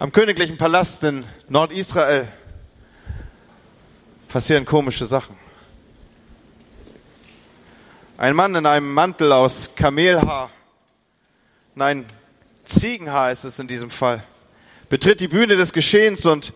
[0.00, 2.26] Am königlichen Palast in Nordisrael
[4.26, 5.36] passieren komische Sachen.
[8.16, 10.50] Ein Mann in einem Mantel aus Kamelhaar,
[11.76, 12.06] nein,
[12.64, 14.24] Ziegenhaar ist es in diesem Fall,
[14.88, 16.54] betritt die Bühne des Geschehens und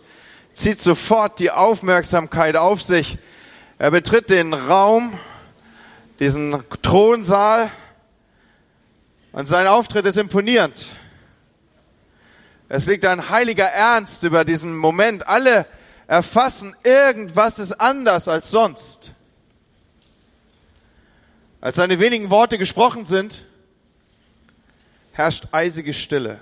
[0.52, 3.18] zieht sofort die Aufmerksamkeit auf sich.
[3.78, 5.16] Er betritt den Raum,
[6.18, 7.70] diesen Thronsaal,
[9.30, 10.88] und sein Auftritt ist imponierend.
[12.68, 15.26] Es liegt ein heiliger Ernst über diesen Moment.
[15.26, 15.66] Alle
[16.06, 19.12] erfassen, irgendwas ist anders als sonst.
[21.60, 23.44] Als seine wenigen Worte gesprochen sind,
[25.12, 26.38] herrscht eisige Stille.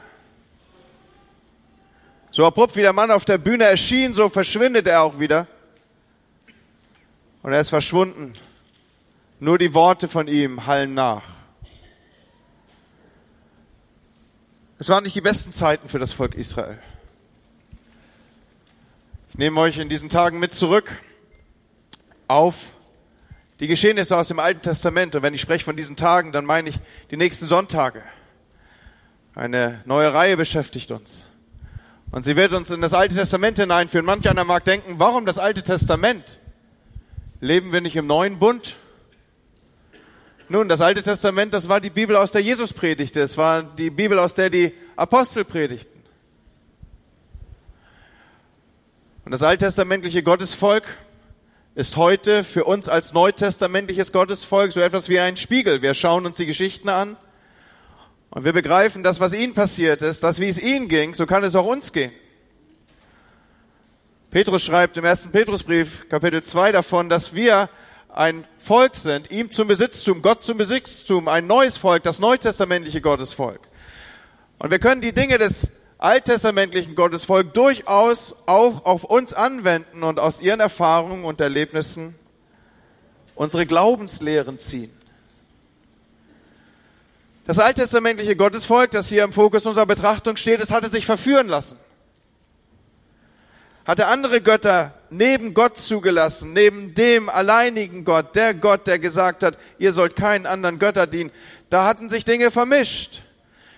[2.31, 5.47] So abrupt wie der Mann auf der Bühne erschien, so verschwindet er auch wieder.
[7.43, 8.35] Und er ist verschwunden.
[9.39, 11.23] Nur die Worte von ihm hallen nach.
[14.79, 16.79] Es waren nicht die besten Zeiten für das Volk Israel.
[19.31, 21.01] Ich nehme euch in diesen Tagen mit zurück
[22.29, 22.73] auf
[23.59, 25.15] die Geschehnisse aus dem Alten Testament.
[25.15, 26.77] Und wenn ich spreche von diesen Tagen, dann meine ich
[27.11, 28.03] die nächsten Sonntage.
[29.35, 31.25] Eine neue Reihe beschäftigt uns.
[32.11, 34.05] Und sie wird uns in das Alte Testament hineinführen.
[34.05, 36.39] Manch einer mag denken, warum das Alte Testament?
[37.41, 38.77] Leben wir nicht im neuen Bund?
[40.49, 43.21] Nun, das Alte Testament, das war die Bibel, aus der Jesus predigte.
[43.21, 46.01] Es war die Bibel, aus der die Apostel predigten.
[49.25, 50.85] Und das alttestamentliche Gottesvolk
[51.75, 55.83] ist heute für uns als neutestamentliches Gottesvolk so etwas wie ein Spiegel.
[55.83, 57.17] Wir schauen uns die Geschichten an
[58.31, 61.43] und wir begreifen, dass was ihnen passiert ist, dass wie es ihnen ging, so kann
[61.43, 62.13] es auch uns gehen.
[64.31, 67.69] Petrus schreibt im ersten Petrusbrief, Kapitel 2 davon, dass wir
[68.17, 73.61] ein Volk sind, ihm zum Besitztum, Gott zum Besitztum, ein neues Volk, das neutestamentliche Gottesvolk.
[74.59, 80.41] Und wir können die Dinge des alttestamentlichen Gottesvolk durchaus auch auf uns anwenden und aus
[80.41, 82.15] ihren Erfahrungen und Erlebnissen
[83.35, 84.91] unsere Glaubenslehren ziehen.
[87.47, 91.79] Das alttestamentliche Gottesvolk, das hier im Fokus unserer Betrachtung steht, es hatte sich verführen lassen
[93.87, 99.57] hatte andere Götter neben Gott zugelassen, neben dem alleinigen Gott, der Gott, der gesagt hat,
[99.79, 101.31] ihr sollt keinen anderen Götter dienen.
[101.71, 103.23] Da hatten sich Dinge vermischt.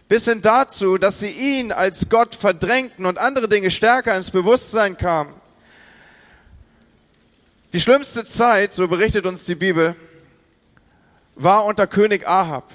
[0.08, 4.96] Bis hin dazu, dass sie ihn als Gott verdrängten und andere Dinge stärker ins Bewusstsein
[4.96, 5.34] kamen.
[7.75, 9.94] Die schlimmste Zeit, so berichtet uns die Bibel,
[11.34, 12.72] war unter König Ahab.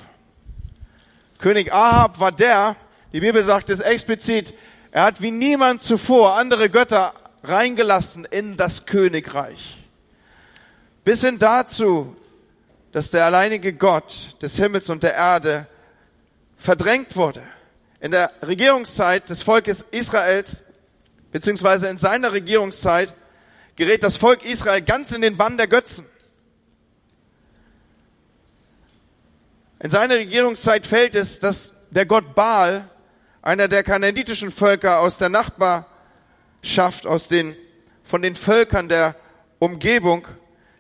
[1.40, 2.76] König Ahab war der,
[3.12, 4.54] die Bibel sagt es explizit,
[4.92, 9.84] er hat wie niemand zuvor andere Götter reingelassen in das Königreich.
[11.04, 12.16] Bis hin dazu,
[12.92, 15.68] dass der alleinige Gott des Himmels und der Erde
[16.58, 17.44] verdrängt wurde.
[18.00, 20.64] In der Regierungszeit des Volkes Israels,
[21.32, 23.14] beziehungsweise in seiner Regierungszeit,
[23.76, 26.06] gerät das Volk Israel ganz in den Bann der Götzen.
[29.80, 32.88] In seiner Regierungszeit fällt es, dass der Gott Baal,
[33.42, 35.86] einer der kanaditischen Völker aus der Nachbar
[36.64, 37.56] schafft aus den,
[38.04, 39.16] von den Völkern der
[39.60, 40.28] Umgebung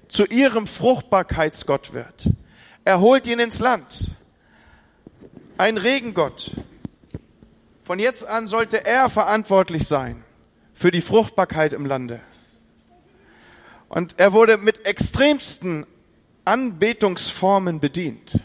[0.07, 2.29] zu ihrem Fruchtbarkeitsgott wird.
[2.85, 4.11] Er holt ihn ins Land.
[5.57, 6.51] Ein Regengott.
[7.83, 10.23] Von jetzt an sollte er verantwortlich sein
[10.73, 12.21] für die Fruchtbarkeit im Lande.
[13.89, 15.85] Und er wurde mit extremsten
[16.45, 18.39] Anbetungsformen bedient.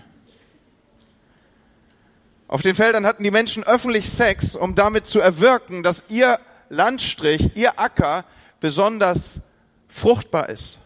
[2.49, 6.39] Auf den Feldern hatten die Menschen öffentlich Sex, um damit zu erwirken, dass ihr
[6.69, 8.25] Landstrich, ihr Acker
[8.61, 9.41] besonders
[9.89, 10.81] fruchtbar ist.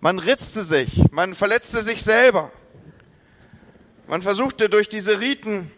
[0.00, 2.52] Man ritzte sich, man verletzte sich selber.
[4.06, 5.70] Man versuchte durch diese Riten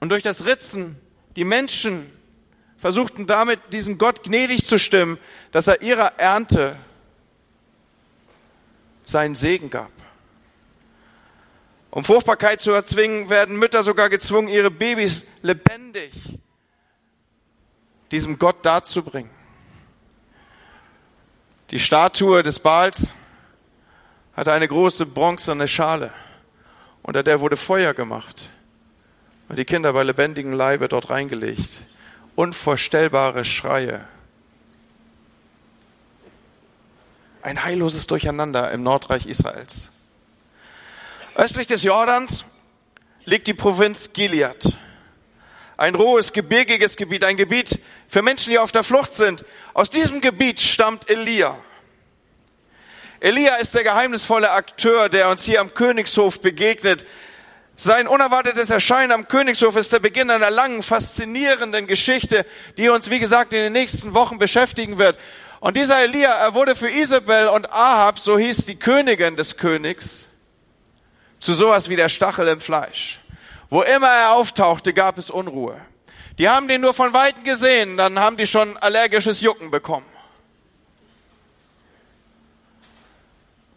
[0.00, 0.96] und durch das Ritzen
[1.36, 2.10] die Menschen
[2.78, 5.18] versuchten damit diesen Gott gnädig zu stimmen,
[5.52, 6.76] dass er ihrer Ernte
[9.04, 9.90] seinen Segen gab.
[11.90, 16.12] Um Fruchtbarkeit zu erzwingen, werden Mütter sogar gezwungen, ihre Babys lebendig
[18.10, 19.30] diesem Gott darzubringen.
[21.70, 23.12] Die Statue des Baals
[24.34, 26.12] hatte eine große bronzene Schale.
[27.02, 28.50] Unter der wurde Feuer gemacht
[29.48, 31.86] und die Kinder bei lebendigem Leibe dort reingelegt.
[32.34, 34.06] Unvorstellbare Schreie.
[37.42, 39.90] Ein heilloses Durcheinander im Nordreich Israels.
[41.36, 42.44] Östlich des Jordans
[43.24, 44.76] liegt die Provinz Gilead
[45.76, 49.44] ein rohes, gebirgiges Gebiet, ein Gebiet für Menschen, die auf der Flucht sind.
[49.72, 51.56] Aus diesem Gebiet stammt Elia.
[53.20, 57.06] Elia ist der geheimnisvolle Akteur, der uns hier am Königshof begegnet.
[57.76, 63.18] Sein unerwartetes Erscheinen am Königshof ist der Beginn einer langen, faszinierenden Geschichte, die uns, wie
[63.18, 65.18] gesagt, in den nächsten Wochen beschäftigen wird.
[65.58, 70.28] Und dieser Elia, er wurde für Isabel und Ahab, so hieß die Königin des Königs,
[71.40, 73.23] zu sowas wie der Stachel im Fleisch.
[73.74, 75.76] Wo immer er auftauchte, gab es Unruhe.
[76.38, 80.06] Die haben den nur von Weitem gesehen, dann haben die schon allergisches Jucken bekommen.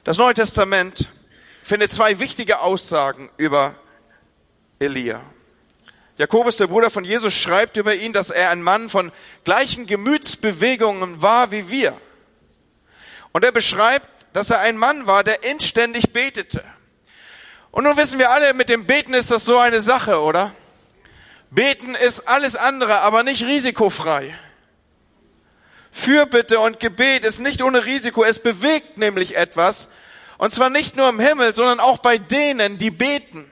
[0.04, 1.10] Das Neue Testament
[1.64, 3.74] findet zwei wichtige Aussagen über
[4.78, 5.20] Elia.
[6.18, 9.12] Jakobus, der Bruder von Jesus, schreibt über ihn, dass er ein Mann von
[9.46, 12.00] gleichen Gemütsbewegungen war wie wir.
[13.32, 16.64] Und er beschreibt, dass er ein Mann war, der inständig betete.
[17.72, 20.54] Und nun wissen wir alle, mit dem Beten ist das so eine Sache, oder?
[21.52, 24.38] Beten ist alles andere, aber nicht risikofrei.
[25.92, 28.24] Fürbitte und Gebet ist nicht ohne Risiko.
[28.24, 29.90] Es bewegt nämlich etwas.
[30.38, 33.50] Und zwar nicht nur im Himmel, sondern auch bei denen, die beten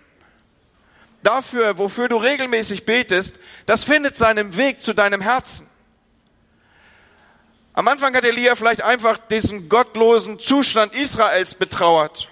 [1.24, 3.36] dafür, wofür du regelmäßig betest,
[3.66, 5.68] das findet seinen Weg zu deinem Herzen.
[7.74, 12.30] Am Anfang hat Elia vielleicht einfach diesen gottlosen Zustand Israels betrauert.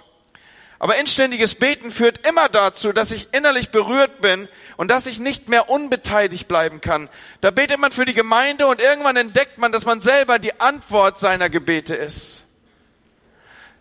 [0.83, 5.47] Aber inständiges Beten führt immer dazu, dass ich innerlich berührt bin und dass ich nicht
[5.47, 7.09] mehr unbeteiligt bleiben kann.
[7.39, 11.17] Da betet man für die Gemeinde und irgendwann entdeckt man, dass man selber die Antwort
[11.17, 12.43] seiner Gebete ist.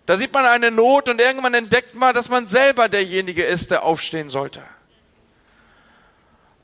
[0.06, 3.82] Da sieht man eine Not und irgendwann entdeckt man, dass man selber derjenige ist, der
[3.82, 4.62] aufstehen sollte.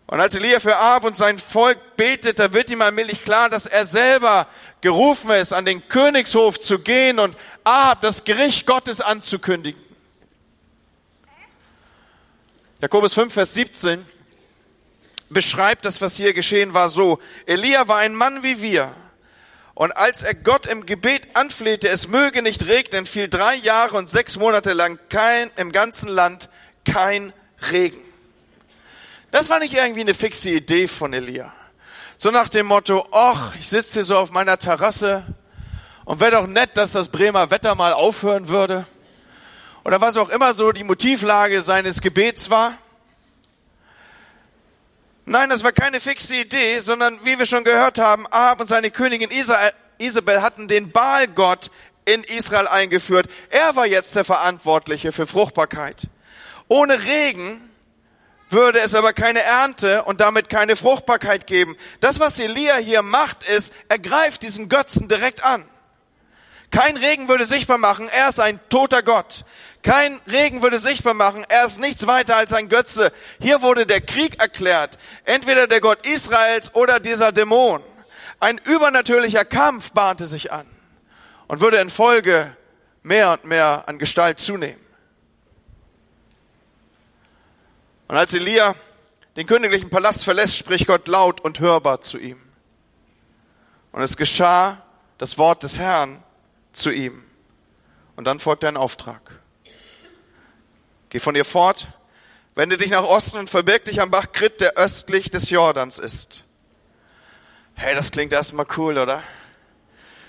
[0.06, 3.66] Und als Elia für Ahab und sein Volk betet, da wird ihm allmählich klar, dass
[3.66, 4.46] er selber
[4.82, 9.87] gerufen ist, an den Königshof zu gehen und Ahab das Gericht Gottes anzukündigen.
[12.80, 14.06] Jakobus 5, Vers 17
[15.30, 17.18] beschreibt das, was hier geschehen war, so.
[17.46, 18.94] Elia war ein Mann wie wir.
[19.74, 24.08] Und als er Gott im Gebet anflehte, es möge nicht regnen, fiel drei Jahre und
[24.08, 26.50] sechs Monate lang kein, im ganzen Land
[26.84, 27.32] kein
[27.72, 28.00] Regen.
[29.32, 31.52] Das war nicht irgendwie eine fixe Idee von Elia.
[32.16, 35.26] So nach dem Motto, ach, ich sitze hier so auf meiner Terrasse
[36.04, 38.86] und wäre doch nett, dass das Bremer Wetter mal aufhören würde.
[39.88, 42.76] Oder was auch immer so die Motivlage seines Gebets war.
[45.24, 48.90] Nein, das war keine fixe Idee, sondern wie wir schon gehört haben, Ahab und seine
[48.90, 51.70] Königin Isabel hatten den Baalgott
[52.04, 53.30] in Israel eingeführt.
[53.48, 56.02] Er war jetzt der Verantwortliche für Fruchtbarkeit.
[56.68, 57.58] Ohne Regen
[58.50, 61.78] würde es aber keine Ernte und damit keine Fruchtbarkeit geben.
[62.00, 65.64] Das, was Elia hier macht, ist, er greift diesen Götzen direkt an.
[66.70, 69.44] Kein Regen würde sichtbar machen, er ist ein toter Gott.
[69.82, 73.12] Kein Regen würde sichtbar machen, er ist nichts weiter als ein Götze.
[73.40, 77.82] Hier wurde der Krieg erklärt, entweder der Gott Israels oder dieser Dämon.
[78.40, 80.66] Ein übernatürlicher Kampf bahnte sich an
[81.46, 82.56] und würde in Folge
[83.02, 84.80] mehr und mehr an Gestalt zunehmen.
[88.08, 88.74] Und als Elia
[89.36, 92.40] den königlichen Palast verlässt, spricht Gott laut und hörbar zu ihm.
[93.92, 94.82] Und es geschah
[95.18, 96.22] das Wort des Herrn
[96.72, 97.24] zu ihm.
[98.16, 99.40] Und dann folgt ein Auftrag.
[101.10, 101.88] Geh von ihr fort,
[102.54, 106.44] wende dich nach Osten und verbirg dich am Bach Krit, der östlich des Jordans ist.
[107.74, 109.22] Hey, das klingt erstmal cool, oder?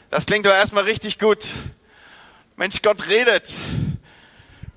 [0.09, 1.49] Das klingt doch erstmal richtig gut.
[2.55, 3.53] Mensch, Gott redet.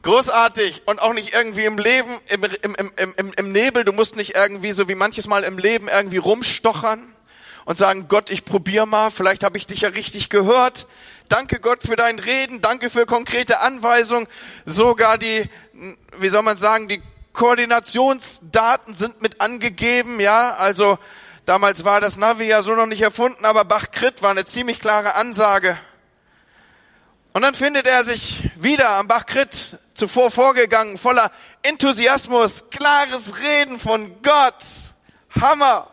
[0.03, 3.85] Großartig und auch nicht irgendwie im Leben, im, im, im, im, im Nebel.
[3.85, 7.15] Du musst nicht irgendwie so wie manches Mal im Leben irgendwie rumstochern
[7.65, 10.89] und sagen, Gott, ich probier mal, vielleicht habe ich dich ja richtig gehört.
[11.33, 14.29] Danke Gott für dein Reden, danke für konkrete Anweisungen.
[14.67, 15.49] Sogar die,
[16.19, 17.01] wie soll man sagen, die
[17.33, 20.99] Koordinationsdaten sind mit angegeben, ja, also
[21.47, 25.15] damals war das Navi ja so noch nicht erfunden, aber Bach-Krit war eine ziemlich klare
[25.15, 25.79] Ansage.
[27.33, 34.21] Und dann findet er sich wieder am Bach-Krit zuvor vorgegangen, voller Enthusiasmus, klares Reden von
[34.21, 34.63] Gott.
[35.41, 35.89] Hammer.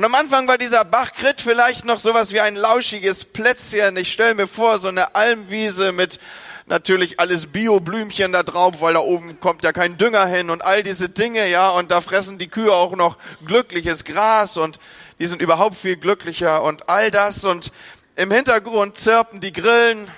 [0.00, 3.98] Und am Anfang war dieser Bachkrit vielleicht noch sowas wie ein lauschiges Plätzchen.
[3.98, 6.18] Ich stelle mir vor, so eine Almwiese mit
[6.64, 10.82] natürlich alles Bio-Blümchen da drauf, weil da oben kommt ja kein Dünger hin und all
[10.82, 14.78] diese Dinge, ja, und da fressen die Kühe auch noch glückliches Gras und
[15.18, 17.70] die sind überhaupt viel glücklicher und all das und
[18.16, 20.10] im Hintergrund zirpen die Grillen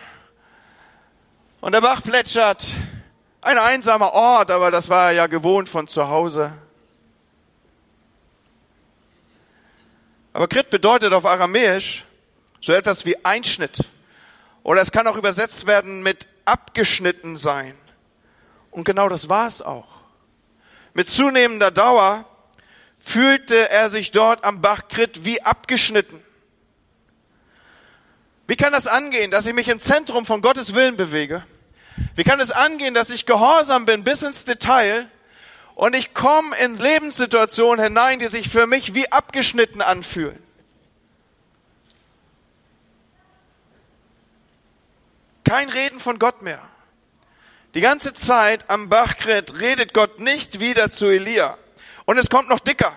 [1.60, 2.64] und der Bach plätschert.
[3.40, 6.52] Ein einsamer Ort, aber das war er ja gewohnt von zu Hause.
[10.32, 12.04] Aber Krit bedeutet auf Aramäisch
[12.60, 13.90] so etwas wie Einschnitt.
[14.62, 17.74] Oder es kann auch übersetzt werden mit abgeschnitten sein.
[18.70, 20.04] Und genau das war es auch.
[20.94, 22.24] Mit zunehmender Dauer
[22.98, 26.22] fühlte er sich dort am Bach Krit wie abgeschnitten.
[28.46, 31.44] Wie kann das angehen, dass ich mich im Zentrum von Gottes Willen bewege,
[32.16, 35.08] Wie kann es angehen, dass ich gehorsam bin bis ins Detail
[35.82, 40.40] und ich komme in Lebenssituationen hinein, die sich für mich wie abgeschnitten anfühlen?
[45.42, 46.62] Kein Reden von Gott mehr.
[47.74, 51.58] Die ganze Zeit am Bachkrit redet Gott nicht wieder zu Elia.
[52.04, 52.96] Und es kommt noch dicker.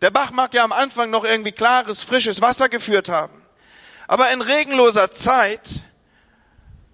[0.00, 3.42] Der Bach mag ja am Anfang noch irgendwie klares, frisches Wasser geführt haben.
[4.06, 5.68] Aber in regenloser Zeit,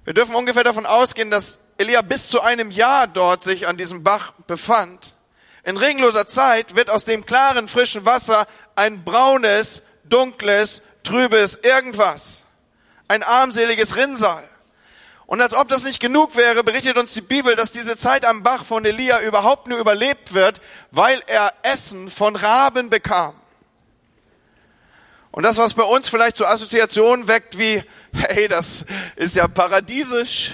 [0.05, 4.03] wir dürfen ungefähr davon ausgehen, dass Elia bis zu einem Jahr dort sich an diesem
[4.03, 5.15] Bach befand.
[5.65, 8.47] In regenloser Zeit wird aus dem klaren, frischen Wasser
[8.77, 12.43] ein braunes, dunkles, trübes irgendwas.
[13.09, 14.47] Ein armseliges Rinnsal.
[15.25, 18.43] Und als ob das nicht genug wäre, berichtet uns die Bibel, dass diese Zeit am
[18.43, 20.61] Bach von Elia überhaupt nur überlebt wird,
[20.91, 23.35] weil er Essen von Raben bekam.
[25.31, 27.83] Und das, was bei uns vielleicht so Assoziationen weckt wie,
[28.13, 28.85] hey, das
[29.17, 30.53] ist ja paradiesisch,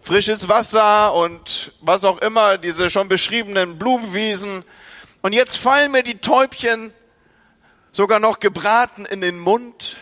[0.00, 4.64] frisches Wasser und was auch immer, diese schon beschriebenen Blumenwiesen.
[5.22, 6.92] Und jetzt fallen mir die Täubchen
[7.92, 9.96] sogar noch gebraten in den Mund.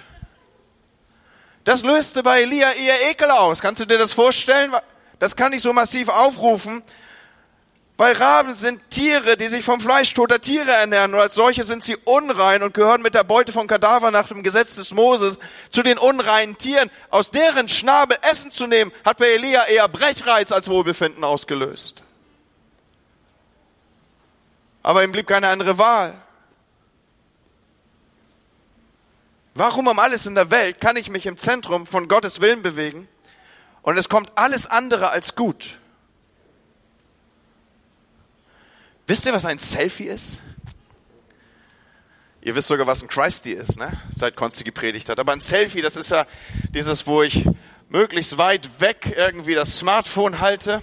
[1.65, 3.61] Das löste bei Elia eher Ekel aus.
[3.61, 4.73] Kannst du dir das vorstellen?
[5.19, 6.83] Das kann ich so massiv aufrufen,
[7.99, 11.83] weil Raben sind Tiere, die sich vom Fleisch toter Tiere ernähren und als solche sind
[11.83, 15.41] sie unrein und gehören mit der Beute von Kadaver nach dem Gesetz des Moses
[15.71, 16.93] zu den unreinen Tieren.
[17.11, 22.05] Aus deren Schnabel Essen zu nehmen, hat bei Elia eher Brechreiz als Wohlbefinden ausgelöst.
[24.85, 26.15] Aber ihm blieb keine andere Wahl.
[29.55, 33.09] Warum um alles in der Welt kann ich mich im Zentrum von Gottes Willen bewegen
[33.83, 35.81] und es kommt alles andere als gut?
[39.09, 40.43] Wisst ihr, was ein Selfie ist?
[42.43, 43.91] Ihr wisst sogar, was ein Christy ist, ne?
[44.13, 45.19] Seit Konsti gepredigt hat.
[45.19, 46.27] Aber ein Selfie, das ist ja
[46.75, 47.49] dieses, wo ich
[47.89, 50.83] möglichst weit weg irgendwie das Smartphone halte.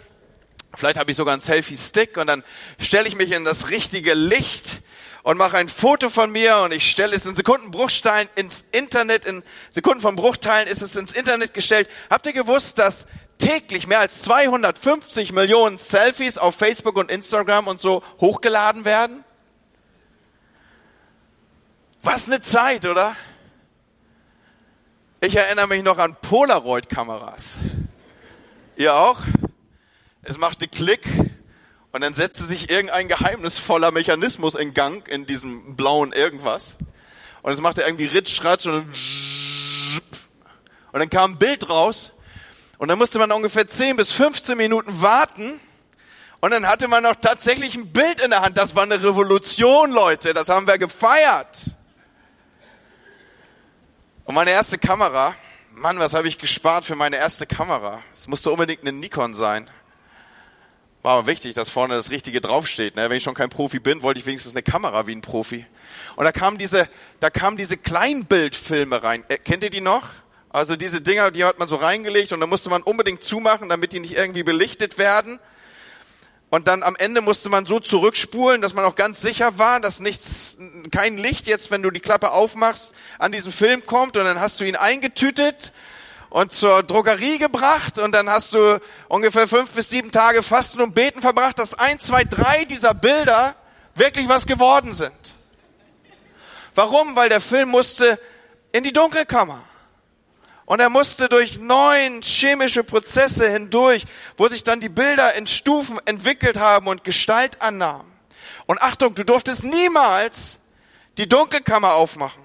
[0.74, 2.44] Vielleicht habe ich sogar einen Selfie-Stick und dann
[2.80, 4.82] stelle ich mich in das richtige Licht
[5.22, 9.44] und mache ein Foto von mir und ich stelle es in Sekundenbruchteilen ins Internet, in
[9.70, 11.88] Sekunden von Bruchteilen ist es ins Internet gestellt.
[12.10, 13.06] Habt ihr gewusst, dass
[13.38, 19.24] täglich mehr als 250 Millionen Selfies auf Facebook und Instagram und so hochgeladen werden?
[22.02, 23.16] Was eine Zeit, oder?
[25.22, 27.58] Ich erinnere mich noch an Polaroid-Kameras.
[28.76, 29.22] Ihr auch?
[30.22, 31.02] Es machte Klick
[31.92, 36.78] und dann setzte sich irgendein geheimnisvoller Mechanismus in Gang in diesem blauen irgendwas.
[37.42, 38.88] Und es machte irgendwie Ritsch, Ratsch und,
[40.92, 42.12] und dann kam ein Bild raus.
[42.78, 45.60] Und dann musste man ungefähr 10 bis 15 Minuten warten.
[46.42, 48.58] Und dann hatte man noch tatsächlich ein Bild in der Hand.
[48.58, 50.34] Das war eine Revolution, Leute.
[50.34, 51.76] Das haben wir gefeiert.
[54.26, 55.36] Und meine erste Kamera,
[55.72, 58.02] Mann, was habe ich gespart für meine erste Kamera?
[58.14, 59.70] Es musste unbedingt eine Nikon sein.
[61.04, 62.96] War aber wichtig, dass vorne das Richtige draufsteht.
[62.96, 63.10] Ne?
[63.10, 65.66] Wenn ich schon kein Profi bin, wollte ich wenigstens eine Kamera wie ein Profi.
[66.16, 66.90] Und da kamen diese,
[67.20, 69.24] da kamen diese Kleinbildfilme rein.
[69.28, 70.10] Äh, kennt ihr die noch?
[70.56, 73.92] Also diese Dinger, die hat man so reingelegt und da musste man unbedingt zumachen, damit
[73.92, 75.38] die nicht irgendwie belichtet werden.
[76.50, 80.00] Und dann am Ende musste man so zurückspulen, dass man auch ganz sicher war, dass
[80.00, 80.58] nichts,
[80.92, 84.62] kein Licht jetzt, wenn du die Klappe aufmachst, an diesen Film kommt und dann hast
[84.62, 85.74] du ihn eingetütet
[86.30, 90.96] und zur Drogerie gebracht und dann hast du ungefähr fünf bis sieben Tage Fasten und
[90.96, 93.58] Beten verbracht, dass ein, zwei, drei dieser Bilder
[93.96, 95.34] wirklich was geworden sind.
[96.76, 97.18] Warum?
[97.18, 98.18] Weil der Film musste
[98.72, 99.62] in die Dunkelkammer.
[100.66, 104.06] Und er musste durch neun chemische Prozesse hindurch,
[104.36, 108.12] wo sich dann die Bilder in Stufen entwickelt haben und Gestalt annahmen.
[108.66, 110.58] Und Achtung, du durftest niemals
[111.18, 112.44] die Dunkelkammer aufmachen.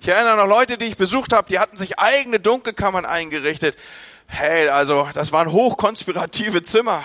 [0.00, 3.76] Ich erinnere noch Leute, die ich besucht habe, die hatten sich eigene Dunkelkammern eingerichtet.
[4.26, 7.04] Hey, also das waren hochkonspirative Zimmer.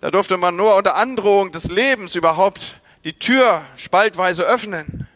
[0.00, 5.08] Da durfte man nur unter Androhung des Lebens überhaupt die Tür spaltweise öffnen.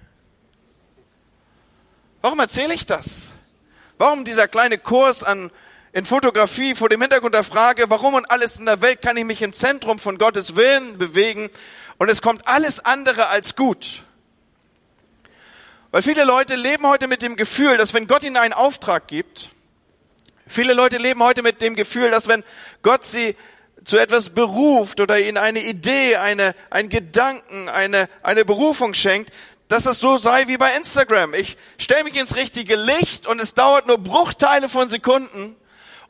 [2.20, 3.33] Warum erzähle ich das?
[3.98, 5.50] Warum dieser kleine Kurs an,
[5.92, 9.24] in Fotografie vor dem Hintergrund der Frage, warum und alles in der Welt kann ich
[9.24, 11.48] mich im Zentrum von Gottes Willen bewegen
[11.98, 14.02] und es kommt alles andere als gut?
[15.92, 19.50] Weil viele Leute leben heute mit dem Gefühl, dass wenn Gott ihnen einen Auftrag gibt,
[20.48, 22.42] viele Leute leben heute mit dem Gefühl, dass wenn
[22.82, 23.36] Gott sie
[23.84, 29.30] zu etwas beruft oder ihnen eine Idee, eine, einen Gedanken, eine, eine Berufung schenkt,
[29.74, 31.34] dass das so sei wie bei Instagram.
[31.34, 35.56] Ich stelle mich ins richtige Licht und es dauert nur Bruchteile von Sekunden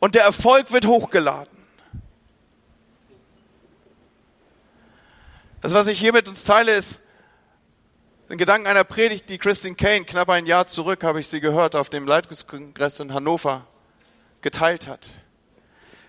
[0.01, 1.57] und der Erfolg wird hochgeladen.
[5.63, 7.01] Das, was ich hier mit uns teile, ist,
[8.29, 11.75] den Gedanken einer Predigt, die Christine Kane knapp ein Jahr zurück, habe ich sie gehört,
[11.75, 13.67] auf dem Leitungskongress in Hannover
[14.43, 15.07] geteilt hat.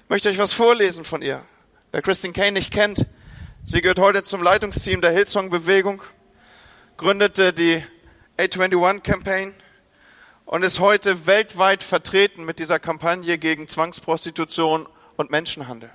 [0.04, 1.42] Ich möchte euch was vorlesen von ihr.
[1.94, 3.06] Wer Christine Kane nicht kennt,
[3.64, 6.02] sie gehört heute zum Leitungsteam der Hillsong-Bewegung,
[6.98, 7.84] gründete die
[8.38, 9.54] A21 Campaign
[10.46, 14.88] und ist heute weltweit vertreten mit dieser Kampagne gegen Zwangsprostitution
[15.18, 15.90] und Menschenhandel.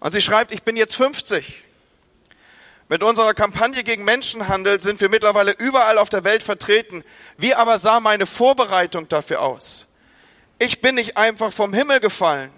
[0.00, 1.64] Und sie schreibt, ich bin jetzt 50.
[2.88, 7.02] Mit unserer Kampagne gegen Menschenhandel sind wir mittlerweile überall auf der Welt vertreten.
[7.36, 9.86] Wie aber sah meine Vorbereitung dafür aus?
[10.58, 12.50] Ich bin nicht einfach vom Himmel gefallen.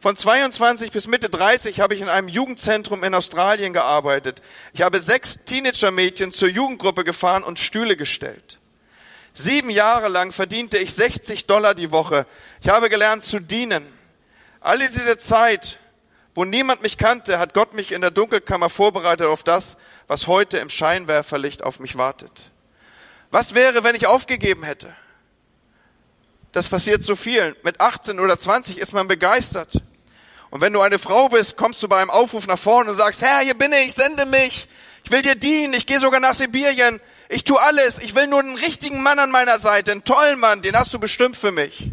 [0.00, 4.42] Von 22 bis Mitte 30 habe ich in einem Jugendzentrum in Australien gearbeitet.
[4.72, 8.58] Ich habe sechs Teenager-Mädchen zur Jugendgruppe gefahren und Stühle gestellt.
[9.32, 12.26] Sieben Jahre lang verdiente ich 60 Dollar die Woche.
[12.60, 13.84] Ich habe gelernt zu dienen.
[14.60, 15.78] Alle diese Zeit
[16.38, 19.76] wo niemand mich kannte, hat Gott mich in der Dunkelkammer vorbereitet auf das,
[20.06, 22.52] was heute im Scheinwerferlicht auf mich wartet.
[23.32, 24.94] Was wäre, wenn ich aufgegeben hätte?
[26.52, 27.56] Das passiert so vielen.
[27.64, 29.82] Mit 18 oder 20 ist man begeistert.
[30.50, 33.22] Und wenn du eine Frau bist, kommst du bei einem Aufruf nach vorne und sagst,
[33.22, 34.68] Herr, hier bin ich, sende mich.
[35.04, 37.00] Ich will dir dienen, ich gehe sogar nach Sibirien.
[37.28, 37.98] Ich tu alles.
[37.98, 40.98] Ich will nur einen richtigen Mann an meiner Seite, einen tollen Mann, den hast du
[40.98, 41.92] bestimmt für mich.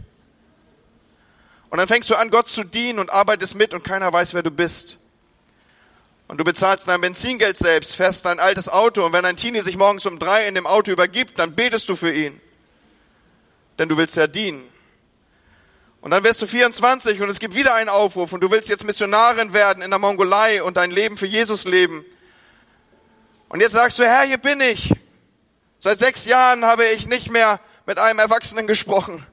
[1.70, 4.44] Und dann fängst du an, Gott zu dienen und arbeitest mit und keiner weiß, wer
[4.44, 4.98] du bist.
[6.28, 9.78] Und du bezahlst dein Benzingeld selbst, fährst dein altes Auto und wenn ein Teenie sich
[9.78, 12.40] morgens um drei in dem Auto übergibt, dann betest du für ihn.
[13.78, 14.64] Denn du willst ja dienen.
[16.06, 18.84] Und dann wirst du 24 und es gibt wieder einen Aufruf und du willst jetzt
[18.84, 22.06] Missionarin werden in der Mongolei und dein Leben für Jesus leben.
[23.50, 24.94] Und jetzt sagst du, Herr, hier bin ich.
[25.80, 29.26] Seit sechs Jahren habe ich nicht mehr mit einem Erwachsenen gesprochen.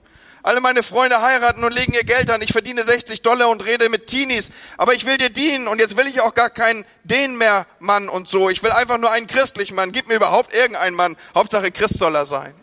[0.42, 2.40] Alle meine Freunde heiraten und legen ihr Geld an.
[2.40, 4.48] Ich verdiene 60 Dollar und rede mit Teenies.
[4.78, 8.08] Aber ich will dir dienen und jetzt will ich auch gar keinen den mehr Mann
[8.08, 8.48] und so.
[8.48, 9.92] Ich will einfach nur einen christlichen Mann.
[9.92, 11.18] Gib mir überhaupt irgendeinen Mann.
[11.34, 12.54] Hauptsache Christ soll er sein.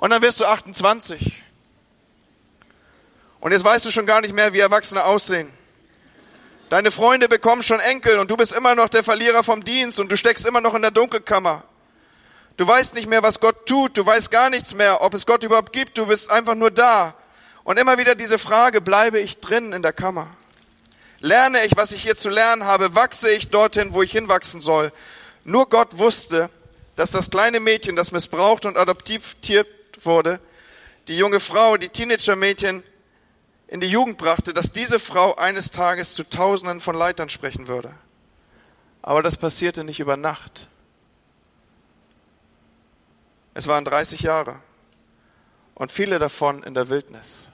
[0.00, 1.34] Und dann wirst du 28.
[3.38, 5.52] Und jetzt weißt du schon gar nicht mehr, wie Erwachsene aussehen.
[6.70, 10.10] Deine Freunde bekommen schon Enkel und du bist immer noch der Verlierer vom Dienst und
[10.10, 11.64] du steckst immer noch in der Dunkelkammer.
[12.56, 13.98] Du weißt nicht mehr, was Gott tut.
[13.98, 15.98] Du weißt gar nichts mehr, ob es Gott überhaupt gibt.
[15.98, 17.14] Du bist einfach nur da.
[17.62, 20.28] Und immer wieder diese Frage, bleibe ich drin in der Kammer?
[21.18, 22.94] Lerne ich, was ich hier zu lernen habe?
[22.94, 24.92] Wachse ich dorthin, wo ich hinwachsen soll?
[25.44, 26.48] Nur Gott wusste,
[26.96, 29.66] dass das kleine Mädchen, das missbraucht und adoptiert
[30.06, 30.40] wurde,
[31.08, 32.82] die junge Frau, die Teenager-Mädchen
[33.68, 37.94] in die Jugend brachte, dass diese Frau eines Tages zu Tausenden von Leitern sprechen würde.
[39.02, 40.68] Aber das passierte nicht über Nacht.
[43.54, 44.60] Es waren 30 Jahre
[45.74, 47.48] und viele davon in der Wildnis.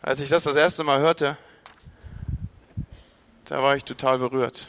[0.00, 1.36] Als ich das das erste Mal hörte,
[3.44, 4.68] da war ich total berührt.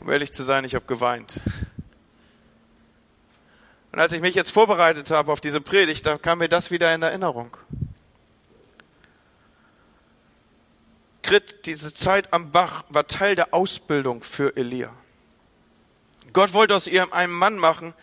[0.00, 1.40] Um ehrlich zu sein, ich habe geweint.
[3.96, 6.94] Und als ich mich jetzt vorbereitet habe auf diese Predigt, da kam mir das wieder
[6.94, 7.56] in Erinnerung.
[11.22, 14.92] Krit, diese Zeit am Bach war Teil der Ausbildung für Elia.
[16.34, 17.94] Gott wollte aus ihr einen Mann machen,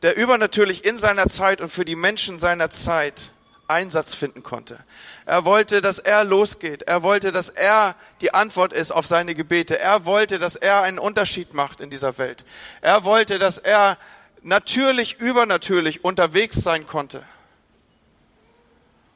[0.00, 3.30] der übernatürlich in seiner Zeit und für die Menschen seiner Zeit
[3.68, 4.78] Einsatz finden konnte.
[5.26, 6.84] Er wollte, dass er losgeht.
[6.84, 9.78] Er wollte, dass er die Antwort ist auf seine Gebete.
[9.78, 12.46] Er wollte, dass er einen Unterschied macht in dieser Welt.
[12.80, 13.98] Er wollte, dass er
[14.44, 17.22] natürlich, übernatürlich unterwegs sein konnte.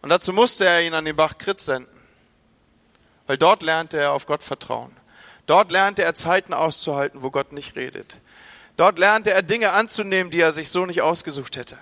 [0.03, 1.99] Und dazu musste er ihn an den Bach Krit senden.
[3.27, 4.97] Weil dort lernte er auf Gott vertrauen.
[5.47, 8.21] Dort lernte er Zeiten auszuhalten, wo Gott nicht redet.
[8.77, 11.77] Dort lernte er Dinge anzunehmen, die er sich so nicht ausgesucht hätte.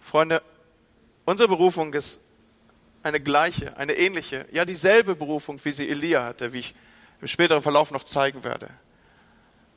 [0.00, 0.42] Freunde,
[1.24, 2.20] unsere Berufung ist
[3.02, 6.74] eine gleiche, eine ähnliche, ja dieselbe Berufung, wie sie Elia hatte, wie ich
[7.24, 8.68] im späteren Verlauf noch zeigen werde.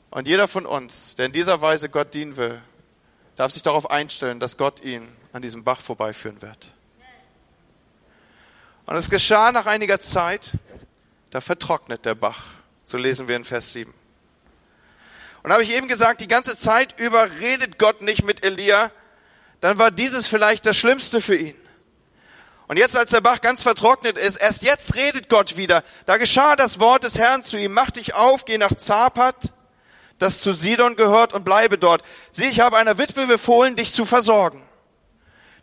[0.10, 2.62] Und jeder von uns, der in dieser Weise Gott dienen will,
[3.38, 6.74] darf sich darauf einstellen, dass Gott ihn an diesem Bach vorbeiführen wird.
[8.86, 10.58] Und es geschah nach einiger Zeit,
[11.30, 12.44] da vertrocknet der Bach.
[12.84, 13.94] So lesen wir in Vers 7.
[15.42, 18.92] Und habe ich eben gesagt, die ganze Zeit über redet Gott nicht mit Elia,
[19.62, 21.56] dann war dieses vielleicht das Schlimmste für ihn.
[22.67, 25.84] Und jetzt, als der Bach ganz vertrocknet ist, erst jetzt redet Gott wieder.
[26.06, 29.53] Da geschah das Wort des Herrn zu ihm, mach dich auf, geh nach Zapat,
[30.19, 32.01] das zu Sidon gehört, und bleibe dort.
[32.32, 34.62] Sieh, ich habe einer Witwe befohlen, dich zu versorgen.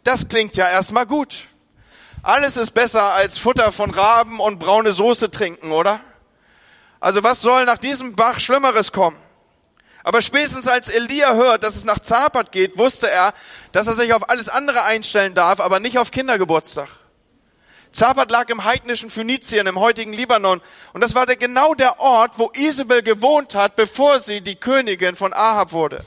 [0.02, 1.36] Das klingt ja erstmal gut.
[2.22, 6.00] Alles ist besser als Futter von Raben und braune Soße trinken, oder?
[7.00, 9.18] Also was soll nach diesem Bach Schlimmeres kommen?
[10.04, 13.34] Aber spätestens als Elia hört, dass es nach Zapat geht, wusste er,
[13.74, 16.88] dass er sich auf alles andere einstellen darf, aber nicht auf Kindergeburtstag.
[17.90, 20.60] Zapat lag im heidnischen Phönizien, im heutigen Libanon.
[20.92, 25.16] Und das war der, genau der Ort, wo Isabel gewohnt hat, bevor sie die Königin
[25.16, 26.06] von Ahab wurde.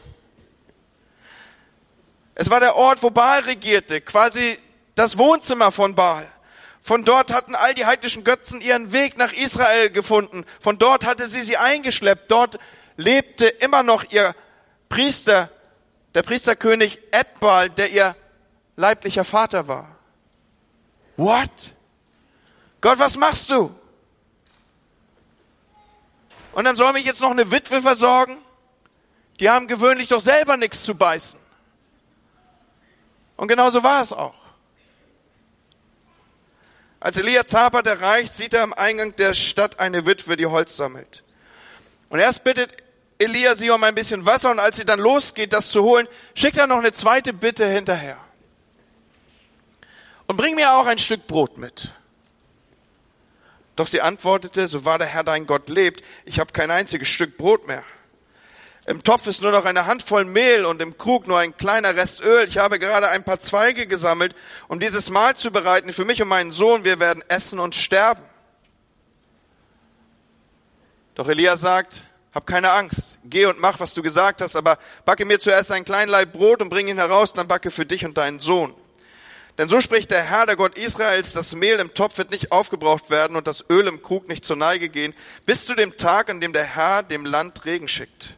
[2.36, 4.58] Es war der Ort, wo Baal regierte, quasi
[4.96, 6.26] das Wohnzimmer von Baal.
[6.82, 10.46] Von dort hatten all die heidnischen Götzen ihren Weg nach Israel gefunden.
[10.62, 12.32] Von dort hatte sie sie eingeschleppt.
[12.32, 12.60] Dort
[12.96, 14.34] lebte immer noch ihr
[14.88, 15.50] Priester,
[16.18, 18.16] der Priesterkönig Edbal, der ihr
[18.76, 19.96] leiblicher Vater war.
[21.16, 21.76] What?
[22.82, 23.70] Gott, was machst du?
[26.54, 28.36] Und dann soll mich jetzt noch eine Witwe versorgen?
[29.40, 31.40] Die haben gewöhnlich doch selber nichts zu beißen.
[33.36, 34.34] Und genauso war es auch.
[37.00, 41.24] Als Elia Zapat erreicht, sieht er am Eingang der Stadt eine Witwe, die Holz sammelt.
[42.10, 42.87] Und erst bittet
[43.20, 46.58] Elia sie um ein bisschen Wasser und als sie dann losgeht, das zu holen, schickt
[46.58, 48.20] er noch eine zweite Bitte hinterher.
[50.28, 51.94] Und bring mir auch ein Stück Brot mit.
[53.76, 57.38] Doch sie antwortete, so wahr der Herr dein Gott lebt, ich habe kein einziges Stück
[57.38, 57.84] Brot mehr.
[58.88, 62.24] Im Topf ist nur noch eine Handvoll Mehl und im Krug nur ein kleiner Rest
[62.24, 62.48] Öl.
[62.48, 64.34] Ich habe gerade ein paar Zweige gesammelt,
[64.70, 66.86] um dieses Mahl zu bereiten für mich und meinen Sohn.
[66.86, 68.24] Wir werden essen und sterben.
[71.16, 72.07] Doch Elia sagt,
[72.38, 73.18] hab keine Angst.
[73.24, 76.62] Geh und mach, was du gesagt hast, aber backe mir zuerst ein klein Leib Brot
[76.62, 78.76] und bring ihn heraus, dann backe für dich und deinen Sohn.
[79.58, 83.10] Denn so spricht der Herr, der Gott Israels, das Mehl im Topf wird nicht aufgebraucht
[83.10, 85.16] werden und das Öl im Krug nicht zur Neige gehen,
[85.48, 88.36] bis zu dem Tag, an dem der Herr dem Land Regen schickt.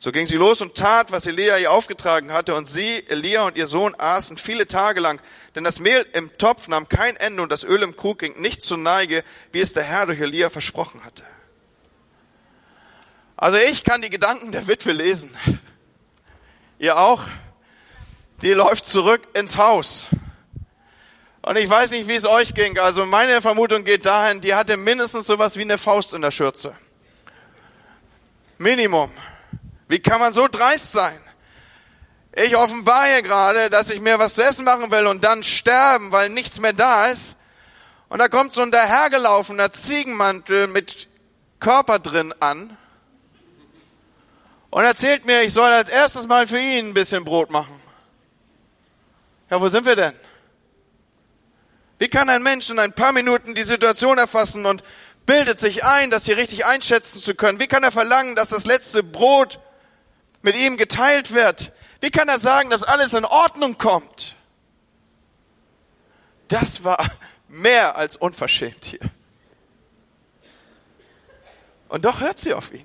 [0.00, 3.56] So ging sie los und tat, was Elia ihr aufgetragen hatte, und sie, Elia und
[3.56, 5.22] ihr Sohn aßen viele Tage lang,
[5.54, 8.60] denn das Mehl im Topf nahm kein Ende und das Öl im Krug ging nicht
[8.60, 11.22] zur Neige, wie es der Herr durch Elia versprochen hatte.
[13.38, 15.34] Also ich kann die Gedanken der Witwe lesen.
[16.78, 17.24] Ihr auch?
[18.42, 20.06] die läuft zurück ins Haus.
[21.42, 22.78] Und ich weiß nicht, wie es euch ging.
[22.78, 26.76] Also meine Vermutung geht dahin, die hatte mindestens sowas wie eine Faust in der Schürze.
[28.58, 29.10] Minimum.
[29.88, 31.18] Wie kann man so dreist sein?
[32.34, 36.12] Ich offenbar hier gerade, dass ich mir was zu essen machen will und dann sterben,
[36.12, 37.36] weil nichts mehr da ist.
[38.08, 41.08] Und da kommt so ein dahergelaufener Ziegenmantel mit
[41.60, 42.76] Körper drin an
[44.70, 47.80] und erzählt mir, ich soll als erstes mal für ihn ein bisschen Brot machen.
[49.50, 50.14] Ja, wo sind wir denn?
[51.98, 54.84] Wie kann ein Mensch in ein paar Minuten die Situation erfassen und
[55.26, 57.60] bildet sich ein, das hier richtig einschätzen zu können?
[57.60, 59.58] Wie kann er verlangen, dass das letzte Brot
[60.42, 61.72] mit ihm geteilt wird?
[62.00, 64.36] Wie kann er sagen, dass alles in Ordnung kommt?
[66.48, 67.04] Das war
[67.48, 69.00] mehr als unverschämt hier.
[71.88, 72.84] Und doch hört sie auf ihn.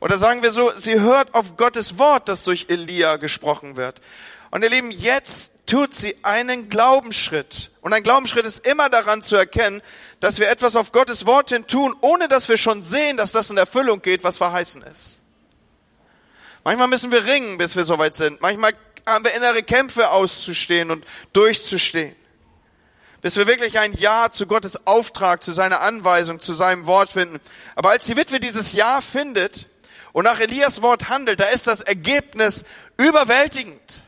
[0.00, 4.00] Oder sagen wir so, sie hört auf Gottes Wort, das durch Elia gesprochen wird.
[4.50, 7.70] Und ihr Lieben, jetzt tut sie einen Glaubensschritt.
[7.80, 9.82] Und ein Glaubensschritt ist immer daran zu erkennen,
[10.20, 13.50] dass wir etwas auf Gottes Wort hin tun, ohne dass wir schon sehen, dass das
[13.50, 15.22] in Erfüllung geht, was verheißen ist.
[16.64, 18.40] Manchmal müssen wir ringen, bis wir soweit sind.
[18.40, 18.72] Manchmal
[19.06, 22.14] haben wir innere Kämpfe auszustehen und durchzustehen.
[23.22, 27.40] Bis wir wirklich ein Ja zu Gottes Auftrag, zu seiner Anweisung, zu seinem Wort finden.
[27.74, 29.66] Aber als die Witwe dieses Ja findet
[30.16, 32.64] und nach Elias Wort handelt, da ist das Ergebnis
[32.96, 34.02] überwältigend.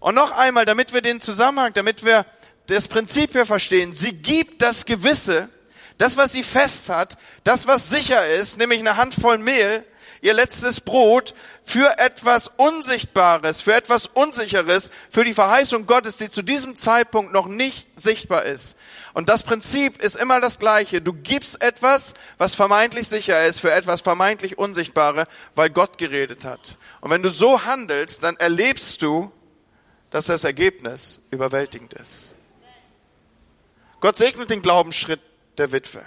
[0.00, 2.24] Und noch einmal, damit wir den Zusammenhang, damit wir
[2.66, 5.50] das Prinzip hier verstehen, sie gibt das Gewisse,
[5.98, 9.84] das, was sie fest hat, das, was sicher ist, nämlich eine Handvoll Mehl,
[10.22, 16.40] ihr letztes Brot, für etwas Unsichtbares, für etwas Unsicheres, für die Verheißung Gottes, die zu
[16.40, 18.78] diesem Zeitpunkt noch nicht sichtbar ist.
[19.14, 21.00] Und das Prinzip ist immer das gleiche.
[21.00, 26.76] Du gibst etwas, was vermeintlich sicher ist, für etwas vermeintlich Unsichtbare, weil Gott geredet hat.
[27.00, 29.32] Und wenn du so handelst, dann erlebst du,
[30.10, 32.34] dass das Ergebnis überwältigend ist.
[34.00, 35.20] Gott segnet den Glaubensschritt
[35.58, 36.02] der Witwe.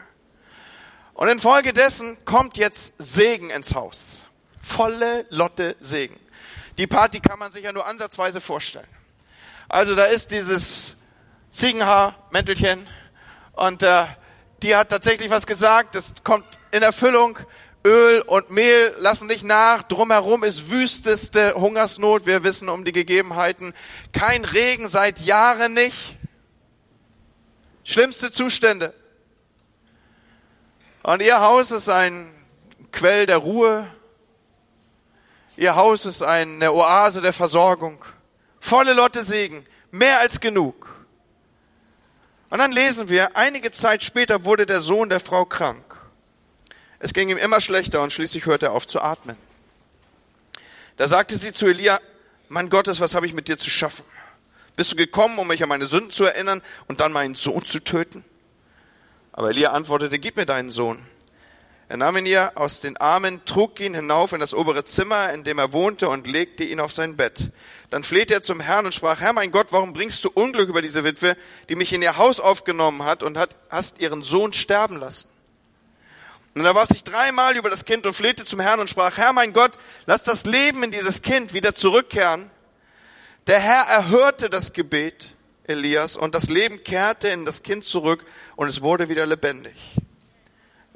[1.14, 4.24] Und infolgedessen kommt jetzt Segen ins Haus.
[4.62, 6.20] Volle Lotte Segen.
[6.78, 8.88] Die Party kann man sich ja nur ansatzweise vorstellen.
[9.70, 10.98] Also da ist dieses
[11.52, 12.86] Ziegenhaar-Mäntelchen
[13.58, 14.06] und äh,
[14.64, 17.38] die hat tatsächlich was gesagt, das kommt in Erfüllung
[17.84, 19.84] Öl und Mehl lassen nicht nach.
[19.84, 22.26] Drumherum ist wüsteste Hungersnot.
[22.26, 23.74] Wir wissen um die Gegebenheiten.
[24.14, 26.18] Kein Regen seit Jahren nicht.
[27.84, 28.94] Schlimmste Zustände.
[31.04, 32.30] Und ihr Haus ist ein
[32.92, 33.88] Quell der Ruhe.
[35.56, 38.04] Ihr Haus ist eine Oase der Versorgung.
[38.60, 39.66] Volle Lotte Segen.
[39.92, 40.97] Mehr als genug.
[42.50, 45.84] Und dann lesen wir, einige Zeit später wurde der Sohn der Frau krank.
[47.00, 49.36] Es ging ihm immer schlechter und schließlich hörte er auf zu atmen.
[50.96, 52.00] Da sagte sie zu Elia,
[52.50, 54.06] Mann Gottes, was habe ich mit dir zu schaffen?
[54.76, 57.80] Bist du gekommen, um mich an meine Sünden zu erinnern und dann meinen Sohn zu
[57.80, 58.24] töten?
[59.32, 61.06] Aber Elia antwortete, gib mir deinen Sohn.
[61.90, 65.46] Er nahm ihn ihr aus den Armen, trug ihn hinauf in das obere Zimmer, in
[65.46, 67.52] dem er wohnte, und legte ihn auf sein Bett.
[67.90, 70.82] Dann flehte er zum Herrn und sprach, Herr mein Gott, warum bringst du Unglück über
[70.82, 71.38] diese Witwe,
[71.70, 75.30] die mich in ihr Haus aufgenommen hat und hat, hast ihren Sohn sterben lassen?
[76.56, 79.32] Und er warf sich dreimal über das Kind und flehte zum Herrn und sprach, Herr
[79.32, 82.50] mein Gott, lass das Leben in dieses Kind wieder zurückkehren.
[83.46, 88.68] Der Herr erhörte das Gebet Elias und das Leben kehrte in das Kind zurück und
[88.68, 89.76] es wurde wieder lebendig.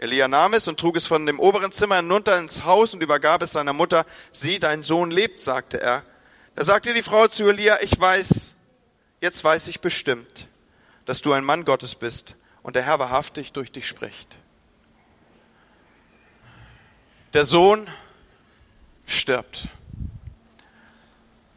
[0.01, 3.43] Elia nahm es und trug es von dem oberen Zimmer hinunter ins Haus und übergab
[3.43, 4.03] es seiner Mutter.
[4.31, 6.03] Sieh, dein Sohn lebt, sagte er.
[6.55, 8.55] Da sagte die Frau zu Elia, ich weiß,
[9.21, 10.47] jetzt weiß ich bestimmt,
[11.05, 14.39] dass du ein Mann Gottes bist und der Herr wahrhaftig durch dich spricht.
[17.33, 17.87] Der Sohn
[19.05, 19.67] stirbt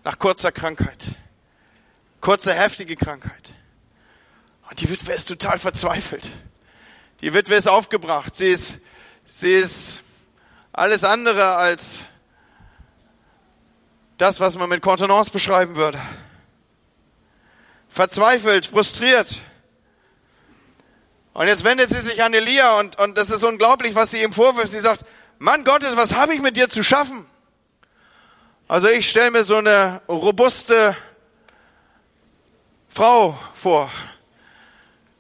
[0.05, 1.15] nach kurzer Krankheit,
[2.21, 3.55] kurze heftige Krankheit.
[4.69, 6.31] Und die Witwe ist total verzweifelt.
[7.25, 8.37] Die Witwe ist aufgebracht.
[8.37, 8.75] Sie ist,
[9.25, 10.01] sie ist
[10.75, 12.01] alles andere als
[14.19, 15.99] das, was man mit Kontenance beschreiben würde.
[17.89, 19.41] Verzweifelt, frustriert.
[21.33, 24.35] Und jetzt wendet sie sich an Elia und, und das ist unglaublich, was sie ihm
[24.35, 24.73] vorwirft.
[24.73, 25.07] Sie sagt,
[25.39, 27.25] Mann Gottes, was habe ich mit dir zu schaffen?
[28.69, 30.95] Also ich stelle mir so eine robuste
[32.91, 33.91] Frau vor,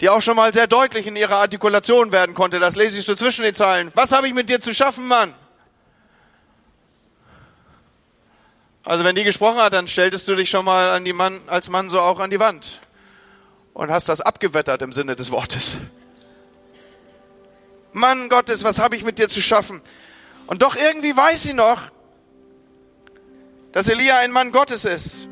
[0.04, 2.60] die auch schon mal sehr deutlich in ihrer Artikulation werden konnte.
[2.60, 3.90] Das lese ich so zwischen den Zeilen.
[3.94, 5.34] Was habe ich mit dir zu schaffen, Mann?
[8.82, 11.70] Also wenn die gesprochen hat, dann stelltest du dich schon mal an die Mann, als
[11.70, 12.82] Mann so auch an die Wand
[13.72, 15.78] und hast das abgewettert im Sinne des Wortes.
[17.94, 19.80] Mann Gottes, was habe ich mit dir zu schaffen?
[20.46, 21.80] Und doch irgendwie weiß sie noch,
[23.72, 25.28] dass Elia ein Mann Gottes ist.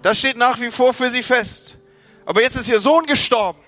[0.00, 1.76] Das steht nach wie vor für sie fest.
[2.24, 3.60] Aber jetzt ist ihr Sohn gestorben.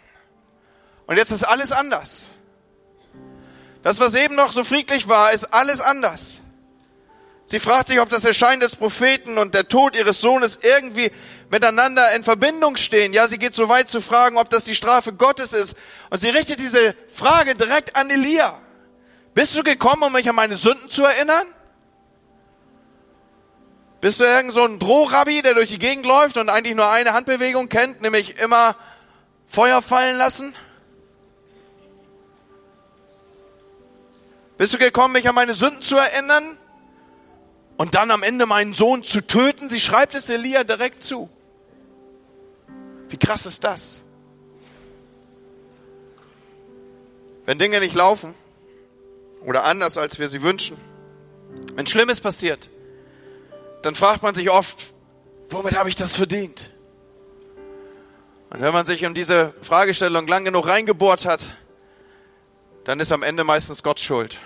[1.07, 2.29] Und jetzt ist alles anders.
[3.83, 6.41] Das, was eben noch so friedlich war, ist alles anders.
[7.47, 11.11] Sie fragt sich, ob das Erscheinen des Propheten und der Tod ihres Sohnes irgendwie
[11.51, 13.13] miteinander in Verbindung stehen.
[13.13, 15.77] Ja, sie geht so weit zu fragen, ob das die Strafe Gottes ist.
[16.09, 18.59] Und sie richtet diese Frage direkt an Elia.
[19.35, 21.47] Bist du gekommen, um mich an meine Sünden zu erinnern?
[24.05, 27.15] Bist du irgend so ein Drohrabbi, der durch die Gegend läuft und eigentlich nur eine
[27.15, 28.77] Handbewegung kennt, nämlich immer
[29.47, 30.55] Feuer fallen lassen?
[34.59, 36.45] Bist du gekommen, mich an meine Sünden zu erinnern
[37.79, 39.71] und dann am Ende meinen Sohn zu töten?
[39.71, 41.31] Sie schreibt es Elia direkt zu.
[43.09, 44.03] Wie krass ist das?
[47.47, 48.35] Wenn Dinge nicht laufen
[49.47, 50.77] oder anders, als wir sie wünschen,
[51.75, 52.69] wenn Schlimmes passiert,
[53.85, 54.95] dann fragt man sich oft,
[55.51, 56.73] womit habe ich das verdient?
[58.49, 61.45] Und wenn man sich in diese Fragestellung lang genug reingebohrt hat,
[62.85, 64.39] dann ist am Ende meistens Gott schuld.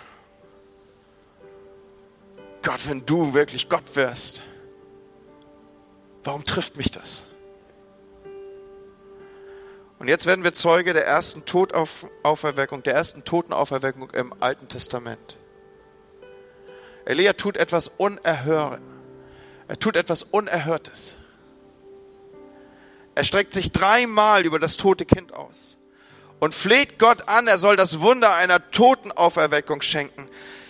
[2.63, 4.43] Gott, wenn du wirklich Gott wärst,
[6.25, 7.25] warum trifft mich das?
[10.01, 15.37] Und jetzt werden wir Zeuge der ersten Todauferweckung, der ersten Totenauferweckung im Alten Testament.
[17.05, 18.98] Elia tut etwas Unerhörtes.
[19.69, 21.15] Er tut etwas Unerhörtes.
[23.15, 25.77] Er streckt sich dreimal über das tote Kind aus
[26.41, 30.29] und fleht Gott an, er soll das Wunder einer Totenauferweckung schenken.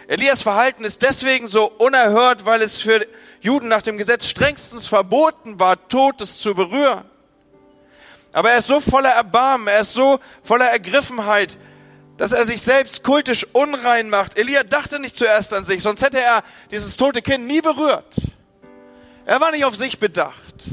[0.08, 3.06] Elias Verhalten ist deswegen so unerhört, weil es für
[3.40, 7.04] Juden nach dem Gesetz strengstens verboten war, Totes zu berühren.
[8.32, 11.58] Aber er ist so voller Erbarmen, er ist so voller Ergriffenheit,
[12.16, 14.38] dass er sich selbst kultisch unrein macht.
[14.38, 18.16] Elia dachte nicht zuerst an sich, sonst hätte er dieses tote Kind nie berührt.
[19.28, 20.70] Er war nicht auf sich bedacht.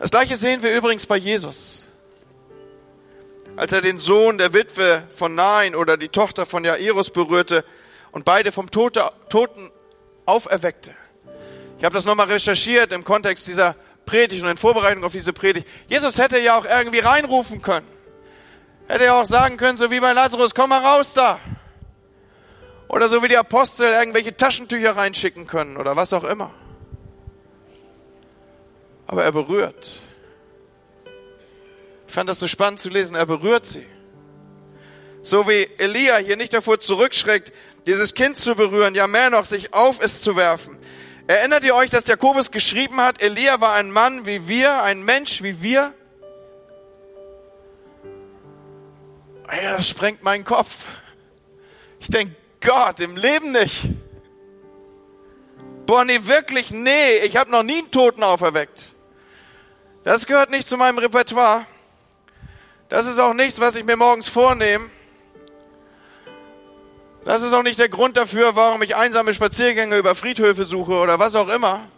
[0.00, 1.84] Das gleiche sehen wir übrigens bei Jesus.
[3.54, 7.64] Als er den Sohn der Witwe von Nain oder die Tochter von Jairus berührte
[8.10, 9.70] und beide vom Toten
[10.26, 10.96] auferweckte.
[11.78, 15.68] Ich habe das nochmal recherchiert im Kontext dieser Predigt und in Vorbereitung auf diese Predigt.
[15.86, 17.86] Jesus hätte ja auch irgendwie reinrufen können.
[18.88, 21.38] Hätte ja auch sagen können, so wie bei Lazarus, komm mal raus da.
[22.90, 26.52] Oder so wie die Apostel irgendwelche Taschentücher reinschicken können oder was auch immer.
[29.06, 30.00] Aber er berührt.
[32.08, 33.14] Ich fand das so spannend zu lesen.
[33.14, 33.86] Er berührt sie.
[35.22, 37.52] So wie Elia hier nicht davor zurückschreckt,
[37.86, 40.76] dieses Kind zu berühren, ja mehr noch, sich auf es zu werfen.
[41.28, 45.44] Erinnert ihr euch, dass Jakobus geschrieben hat, Elia war ein Mann wie wir, ein Mensch
[45.44, 45.94] wie wir?
[49.62, 50.86] Ja, das sprengt meinen Kopf.
[52.00, 53.88] Ich denke, Gott, im Leben nicht.
[55.86, 58.94] Boah, nee, wirklich, nee, ich habe noch nie einen Toten auferweckt.
[60.04, 61.66] Das gehört nicht zu meinem Repertoire.
[62.88, 64.88] Das ist auch nichts, was ich mir morgens vornehme.
[67.24, 71.18] Das ist auch nicht der Grund dafür, warum ich einsame Spaziergänge über Friedhöfe suche oder
[71.18, 71.88] was auch immer.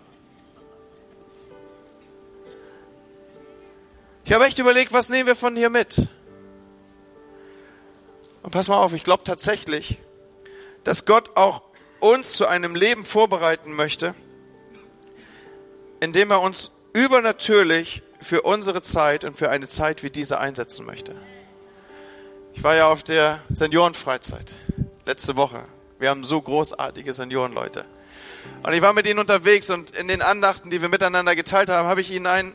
[4.24, 6.08] Ich habe echt überlegt, was nehmen wir von hier mit?
[8.42, 9.98] Und pass mal auf, ich glaube tatsächlich,
[10.84, 11.62] dass Gott auch
[12.00, 14.14] uns zu einem Leben vorbereiten möchte,
[16.00, 21.14] indem er uns übernatürlich für unsere Zeit und für eine Zeit wie diese einsetzen möchte.
[22.54, 24.54] Ich war ja auf der Seniorenfreizeit
[25.06, 25.64] letzte Woche.
[25.98, 27.84] Wir haben so großartige Seniorenleute.
[28.62, 31.88] Und ich war mit ihnen unterwegs und in den Andachten, die wir miteinander geteilt haben,
[31.88, 32.52] habe ich ihnen einen,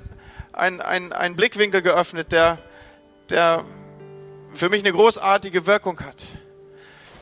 [0.53, 2.57] einen, einen, einen Blickwinkel geöffnet, der,
[3.29, 3.63] der
[4.53, 6.25] für mich eine großartige Wirkung hat.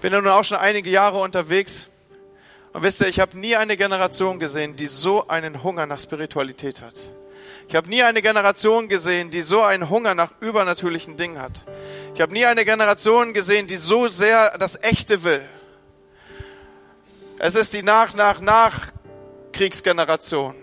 [0.06, 1.88] Ich bin nun auch schon einige Jahre unterwegs
[2.74, 6.84] und wisst ihr, ich habe nie eine Generation gesehen, die so einen Hunger nach Spiritualität
[6.84, 6.94] hat.
[7.68, 11.66] Ich habe nie eine Generation gesehen, die so einen Hunger nach übernatürlichen Dingen hat.
[12.14, 15.44] Ich habe nie eine Generation gesehen, die so sehr das Echte will.
[17.40, 18.92] Es ist die nach, nach, nach
[19.54, 20.54] Kriegsgeneration.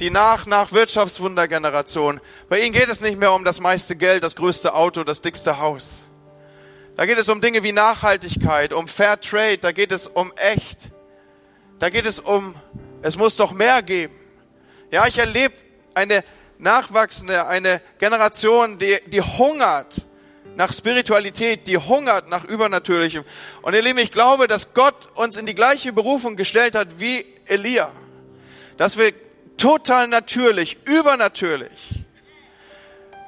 [0.00, 2.20] Die nach, nach Wirtschaftswundergeneration.
[2.50, 5.60] Bei ihnen geht es nicht mehr um das meiste Geld, das größte Auto, das dickste
[5.60, 6.04] Haus.
[6.96, 10.90] Da geht es um Dinge wie Nachhaltigkeit, um Fair Trade, da geht es um echt.
[11.78, 12.54] Da geht es um,
[13.00, 14.14] es muss doch mehr geben.
[14.90, 15.54] Ja, ich erlebe
[15.94, 16.22] eine
[16.58, 20.06] nachwachsende, eine Generation, die, die hungert
[20.54, 23.24] nach Spiritualität, die hungert nach Übernatürlichem.
[23.62, 27.24] Und ihr Lieben, ich glaube, dass Gott uns in die gleiche Berufung gestellt hat wie
[27.46, 27.90] Elia.
[28.76, 29.12] Dass wir
[29.56, 32.01] total natürlich, übernatürlich,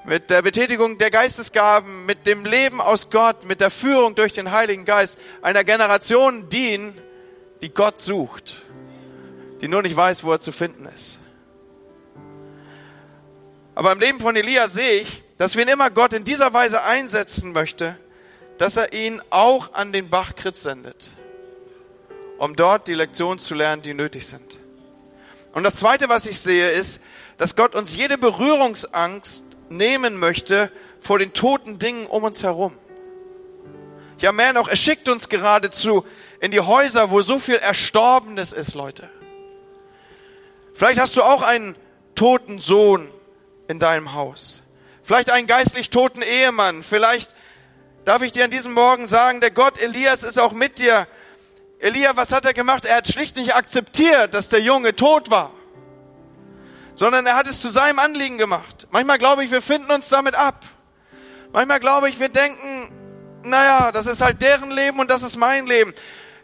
[0.05, 4.53] mit der Betätigung der Geistesgaben, mit dem Leben aus Gott, mit der Führung durch den
[4.53, 6.99] Heiligen Geist einer Generation dienen,
[7.63, 8.63] die Gott sucht,
[9.61, 11.19] die nur nicht weiß, wo er zu finden ist.
[13.75, 17.53] Aber im Leben von Elia sehe ich, dass wen immer Gott in dieser Weise einsetzen
[17.53, 17.99] möchte,
[18.59, 21.11] dass er ihn auch an den Bach Kritz sendet,
[22.39, 24.59] um dort die Lektionen zu lernen, die nötig sind.
[25.53, 27.01] Und das Zweite, was ich sehe, ist,
[27.37, 29.45] dass Gott uns jede Berührungsangst
[29.77, 32.77] nehmen möchte vor den toten Dingen um uns herum.
[34.19, 36.05] Ja, mehr noch, er schickt uns geradezu
[36.41, 39.11] in die Häuser, wo so viel Erstorbenes ist, Leute.
[40.75, 41.77] Vielleicht hast du auch einen
[42.15, 43.11] toten Sohn
[43.69, 44.63] in deinem Haus.
[45.03, 46.83] Vielleicht einen geistlich toten Ehemann.
[46.83, 47.35] Vielleicht
[48.05, 51.07] darf ich dir an diesem Morgen sagen, der Gott Elias ist auch mit dir.
[51.79, 52.85] Elia, was hat er gemacht?
[52.85, 55.53] Er hat schlicht nicht akzeptiert, dass der Junge tot war,
[56.95, 58.87] sondern er hat es zu seinem Anliegen gemacht.
[58.91, 60.65] Manchmal glaube ich, wir finden uns damit ab.
[61.53, 62.91] Manchmal glaube ich, wir denken,
[63.45, 65.95] naja, das ist halt deren Leben und das ist mein Leben.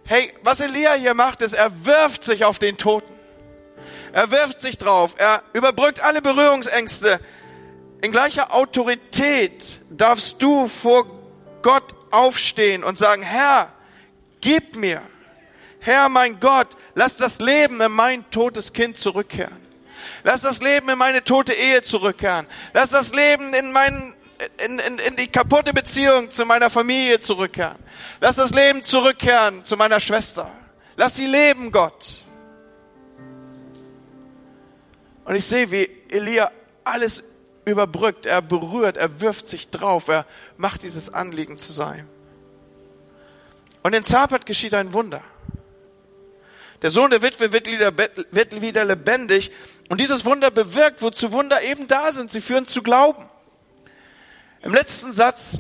[0.05, 3.13] Hey, was Elia hier macht, ist, er wirft sich auf den Toten.
[4.13, 5.15] Er wirft sich drauf.
[5.19, 7.21] Er überbrückt alle Berührungsängste.
[8.03, 11.07] In gleicher Autorität darfst du vor
[11.63, 13.73] Gott aufstehen und sagen, Herr,
[14.41, 15.03] gib mir.
[15.81, 19.60] Herr, mein Gott, lass das Leben in mein totes Kind zurückkehren.
[20.23, 22.47] Lass das Leben in meine tote Ehe zurückkehren.
[22.75, 24.15] Lass das Leben in meinen
[24.65, 27.77] in, in, in die kaputte Beziehung zu meiner Familie zurückkehren.
[28.21, 30.51] Lass das Leben zurückkehren zu meiner Schwester.
[30.97, 32.25] Lass sie leben, Gott.
[35.25, 36.51] Und ich sehe, wie Elia
[36.85, 37.23] alles
[37.65, 42.09] überbrückt, er berührt, er wirft sich drauf, er macht dieses Anliegen zu sein.
[43.83, 45.23] Und in Zapat geschieht ein Wunder.
[46.83, 49.53] Der Sohn der Witwe wird wieder, wird wieder lebendig
[49.91, 52.31] und dieses Wunder bewirkt, wozu Wunder eben da sind.
[52.31, 53.29] Sie führen zu Glauben.
[54.63, 55.59] Im letzten Satz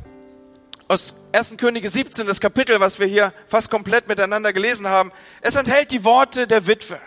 [0.86, 1.56] aus 1.
[1.56, 6.04] Könige 17, das Kapitel, was wir hier fast komplett miteinander gelesen haben, es enthält die
[6.04, 7.00] Worte der Witwe.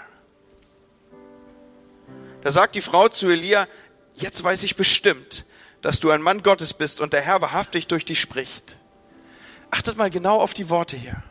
[2.42, 3.68] Da sagt die Frau zu Elia,
[4.16, 5.46] jetzt weiß ich bestimmt,
[5.82, 8.78] dass du ein Mann Gottes bist und der Herr wahrhaftig durch dich spricht.
[9.72, 11.24] Achtet mal genau auf die Worte hier.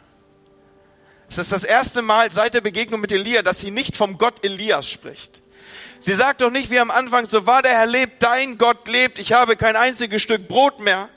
[1.29, 4.43] Es ist das erste Mal seit der Begegnung mit Elia, dass sie nicht vom Gott
[4.43, 5.42] Elias spricht.
[6.03, 9.21] Sie sagt doch nicht wie am Anfang, so war der Herr lebt, dein Gott lebt,
[9.21, 11.09] ich habe kein einziges Stück Brot mehr,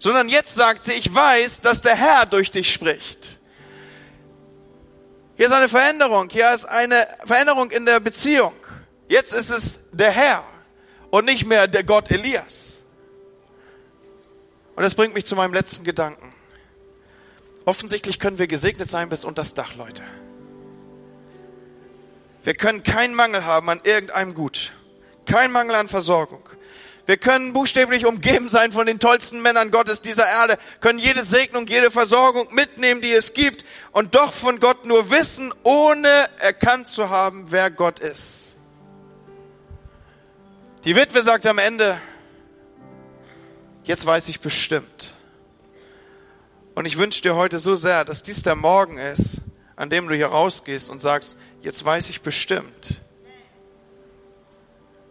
[0.00, 3.38] sondern jetzt sagt sie, ich weiß, dass der Herr durch dich spricht.
[5.36, 8.52] Hier ist eine Veränderung, hier ist eine Veränderung in der Beziehung.
[9.06, 10.42] Jetzt ist es der Herr
[11.10, 12.80] und nicht mehr der Gott Elias.
[14.74, 16.34] Und das bringt mich zu meinem letzten Gedanken.
[17.64, 20.02] Offensichtlich können wir gesegnet sein bis unter das Dach, Leute.
[22.44, 24.72] Wir können keinen Mangel haben an irgendeinem Gut.
[25.26, 26.42] Kein Mangel an Versorgung.
[27.06, 31.66] Wir können buchstäblich umgeben sein von den tollsten Männern Gottes dieser Erde, können jede Segnung,
[31.66, 37.10] jede Versorgung mitnehmen, die es gibt und doch von Gott nur wissen, ohne erkannt zu
[37.10, 38.56] haben, wer Gott ist.
[40.84, 42.00] Die Witwe sagt am Ende,
[43.84, 45.14] jetzt weiß ich bestimmt.
[46.74, 49.41] Und ich wünsche dir heute so sehr, dass dies der Morgen ist,
[49.82, 53.00] an dem du hier rausgehst und sagst, jetzt weiß ich bestimmt.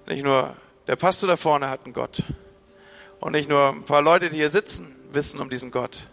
[0.08, 0.56] Nicht nur
[0.88, 2.24] der Pastor da vorne hat einen Gott.
[3.20, 6.08] Und nicht nur ein paar Leute, die hier sitzen, wissen um diesen Gott.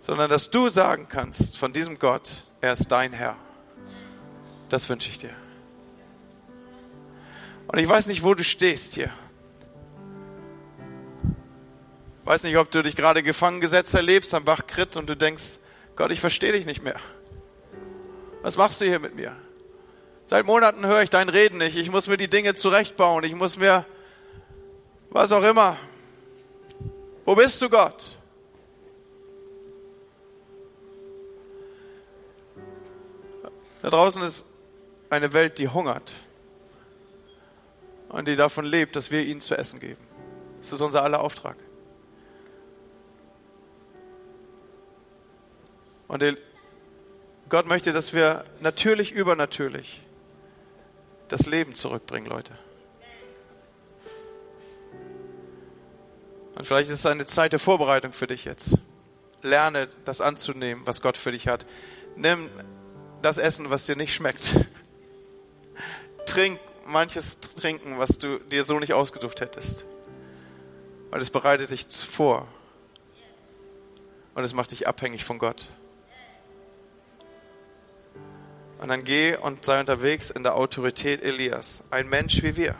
[0.00, 3.36] Sondern dass du sagen kannst von diesem Gott, er ist dein Herr.
[4.68, 5.36] Das wünsche ich dir.
[7.68, 9.12] Und ich weiß nicht, wo du stehst hier.
[12.20, 15.16] Ich weiß nicht, ob du dich gerade gefangen gesetzt erlebst am Bach Krit und du
[15.16, 15.60] denkst,
[15.94, 16.96] Gott, ich verstehe dich nicht mehr.
[18.44, 19.34] Was machst du hier mit mir?
[20.26, 21.78] Seit Monaten höre ich dein Reden nicht.
[21.78, 23.24] Ich muss mir die Dinge zurechtbauen.
[23.24, 23.86] Ich muss mir
[25.08, 25.78] was auch immer.
[27.24, 28.04] Wo bist du, Gott?
[33.80, 34.44] Da draußen ist
[35.08, 36.12] eine Welt, die hungert
[38.10, 40.02] und die davon lebt, dass wir ihnen zu essen geben.
[40.60, 41.56] Das ist unser aller Auftrag.
[46.08, 46.22] Und
[47.54, 50.02] Gott möchte, dass wir natürlich übernatürlich
[51.28, 52.52] das Leben zurückbringen, Leute.
[56.56, 58.78] Und vielleicht ist es eine Zeit der Vorbereitung für dich jetzt.
[59.42, 61.64] Lerne das anzunehmen, was Gott für dich hat.
[62.16, 62.50] Nimm
[63.22, 64.56] das Essen, was dir nicht schmeckt.
[66.26, 69.84] Trink manches Trinken, was du dir so nicht ausgesucht hättest.
[71.10, 72.48] Weil es bereitet dich vor.
[74.34, 75.68] Und es macht dich abhängig von Gott.
[78.84, 81.82] Und dann geh und sei unterwegs in der Autorität Elias.
[81.88, 82.74] Ein Mensch wie wir.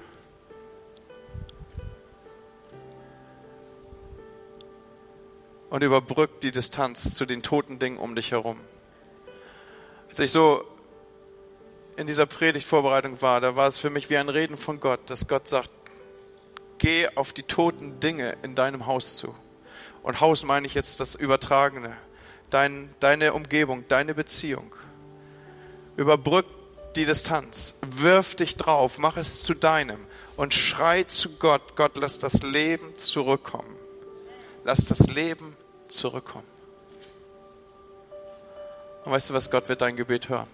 [5.71, 8.61] Und überbrück die Distanz zu den toten Dingen um dich herum.
[10.11, 10.67] Als ich so
[11.97, 15.27] in dieser Predigtvorbereitung war, da war es für mich wie ein Reden von Gott, dass
[15.27, 15.71] Gott sagt,
[16.77, 19.35] geh auf die toten Dinge in deinem Haus zu.
[20.03, 21.97] Und Haus meine ich jetzt das Übertragene,
[22.51, 24.71] dein, deine Umgebung, deine Beziehung.
[25.97, 26.47] Überbrück
[26.97, 29.99] die Distanz, wirf dich drauf, mach es zu deinem
[30.37, 33.77] und schrei zu Gott, Gott, lass das Leben zurückkommen.
[34.65, 35.57] Lass das Leben
[35.89, 36.47] zurückkommen.
[39.05, 40.49] Und weißt du was, Gott wird dein Gebet hören.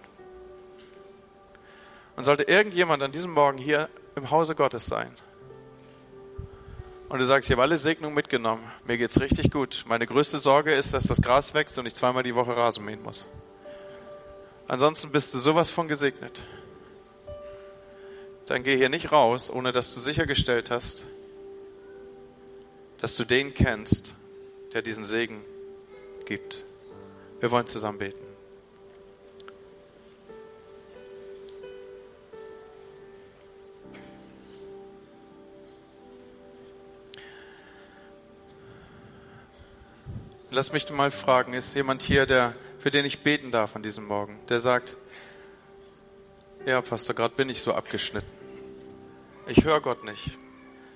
[2.15, 5.15] Und sollte irgendjemand an diesem Morgen hier im Hause Gottes sein
[7.11, 9.83] und du sagst, ich habe alle Segnungen mitgenommen, mir geht's richtig gut.
[9.85, 13.03] Meine größte Sorge ist, dass das Gras wächst und ich zweimal die Woche Rasen mähen
[13.03, 13.27] muss.
[14.71, 16.43] Ansonsten bist du sowas von gesegnet.
[18.45, 21.05] Dann geh hier nicht raus, ohne dass du sichergestellt hast,
[23.01, 24.15] dass du den kennst,
[24.71, 25.41] der diesen Segen
[26.23, 26.63] gibt.
[27.41, 28.25] Wir wollen zusammen beten.
[40.49, 44.05] Lass mich mal fragen, ist jemand hier, der, für den ich beten darf an diesem
[44.05, 44.97] Morgen, der sagt,
[46.65, 48.33] ja, Pastor, gerade bin ich so abgeschnitten.
[49.45, 50.31] Ich höre Gott nicht.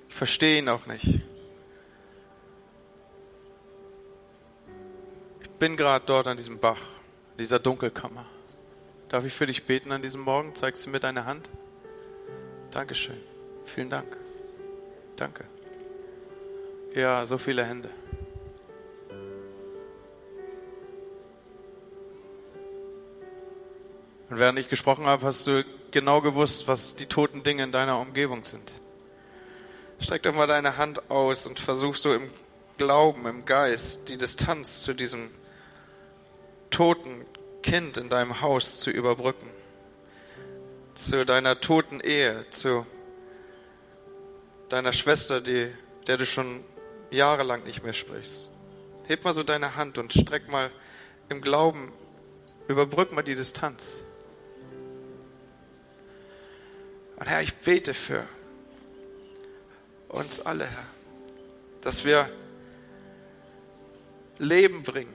[0.10, 1.22] Ich verstehe ihn auch nicht.
[5.42, 6.82] Ich bin gerade dort an diesem Bach,
[7.34, 8.26] in dieser Dunkelkammer.
[9.10, 10.56] Darf ich für dich beten an diesem Morgen?
[10.56, 11.52] Zeigst du mir deine Hand?
[12.72, 13.22] Dankeschön.
[13.64, 14.18] Vielen Dank.
[15.18, 15.46] Danke.
[16.96, 17.92] Ja, so viele Hände.
[24.30, 28.00] Und während ich gesprochen habe, hast du genau gewusst, was die toten Dinge in deiner
[28.00, 28.74] Umgebung sind.
[30.00, 32.30] Streck doch mal deine Hand aus und versuch so im
[32.78, 35.30] Glauben, im Geist, die Distanz zu diesem
[36.70, 37.26] toten
[37.64, 39.50] Kind in deinem Haus zu überbrücken.
[40.94, 42.86] Zu deiner toten Ehe, zu
[44.70, 45.72] deiner Schwester, die,
[46.08, 46.64] der du schon
[47.12, 48.50] jahrelang nicht mehr sprichst.
[49.06, 50.72] Heb mal so deine Hand und streck mal
[51.30, 51.94] im Glauben,
[52.68, 54.02] überbrück mal die Distanz.
[57.18, 58.28] Und Herr, ich bete für
[60.10, 60.86] uns alle, Herr,
[61.82, 62.30] dass wir
[64.38, 65.14] Leben bringen.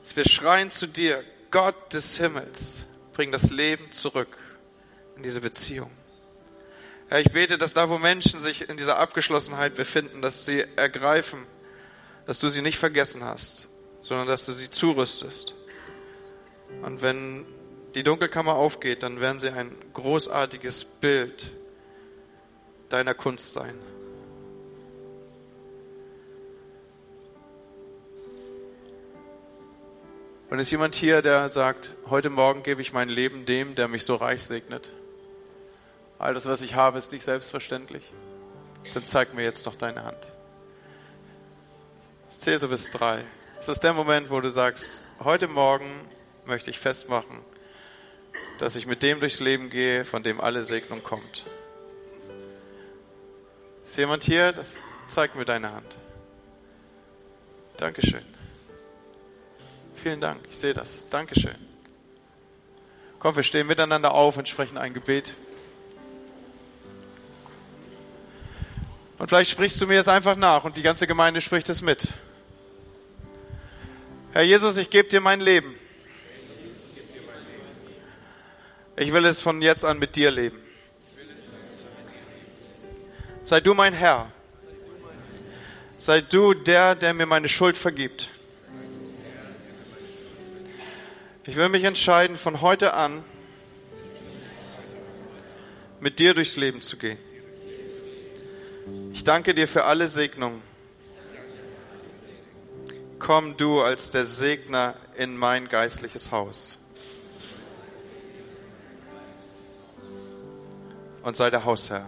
[0.00, 4.36] Dass wir schreien zu dir, Gott des Himmels, bring das Leben zurück
[5.16, 5.90] in diese Beziehung.
[7.08, 11.46] Herr, ich bete, dass da, wo Menschen sich in dieser Abgeschlossenheit befinden, dass sie ergreifen,
[12.26, 13.68] dass du sie nicht vergessen hast,
[14.02, 15.54] sondern dass du sie zurüstest.
[16.82, 17.44] Und wenn
[17.94, 21.52] die Dunkelkammer aufgeht, dann werden sie ein großartiges Bild
[22.88, 23.78] deiner Kunst sein.
[30.52, 34.04] Und ist jemand hier, der sagt, heute Morgen gebe ich mein Leben dem, der mich
[34.04, 34.92] so reich segnet?
[36.18, 38.12] All das, was ich habe, ist nicht selbstverständlich.
[38.92, 40.30] dann zeig mir jetzt doch deine Hand.
[42.30, 43.24] Ich zähle so bis drei.
[43.60, 45.86] Es ist der Moment, wo du sagst, heute Morgen
[46.44, 47.38] möchte ich festmachen,
[48.62, 51.46] dass ich mit dem durchs Leben gehe, von dem alle Segnung kommt.
[53.84, 54.52] Ist jemand hier?
[54.52, 55.96] Das zeigt mir deine Hand.
[57.76, 58.22] Dankeschön.
[59.96, 60.42] Vielen Dank.
[60.48, 61.08] Ich sehe das.
[61.10, 61.56] Dankeschön.
[63.18, 65.34] Komm, wir stehen miteinander auf und sprechen ein Gebet.
[69.18, 72.10] Und vielleicht sprichst du mir jetzt einfach nach und die ganze Gemeinde spricht es mit.
[74.30, 75.81] Herr Jesus, ich gebe dir mein Leben.
[78.96, 80.58] Ich will es von jetzt an mit dir leben.
[83.42, 84.30] Sei du mein Herr.
[85.98, 88.28] Sei du der, der mir meine Schuld vergibt.
[91.44, 93.24] Ich will mich entscheiden, von heute an
[95.98, 97.18] mit dir durchs Leben zu gehen.
[99.12, 100.62] Ich danke dir für alle Segnungen.
[103.18, 106.78] Komm du als der Segner in mein geistliches Haus.
[111.22, 112.06] Und sei der Hausherr.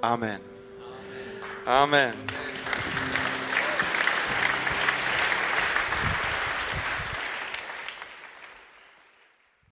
[0.00, 0.40] Amen.
[1.64, 2.12] Amen.